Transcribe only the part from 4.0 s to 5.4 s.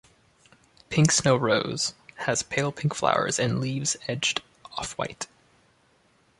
edged off-white.